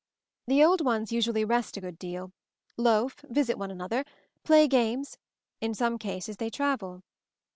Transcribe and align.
"The 0.47 0.63
old 0.63 0.81
ones 0.83 1.11
usually 1.11 1.45
rest 1.45 1.77
a 1.77 1.81
good 1.81 1.99
deal, 1.99 2.33
loaf, 2.75 3.19
visit 3.29 3.55
one 3.59 3.69
another, 3.69 4.03
play 4.43 4.67
games, 4.67 5.19
in 5.59 5.75
some 5.75 5.99
cases 5.99 6.37
they 6.37 6.49
travel. 6.49 7.03